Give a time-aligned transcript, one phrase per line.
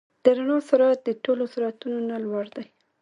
[0.23, 2.65] د رڼا سرعت د ټولو سرعتونو نه لوړ دی.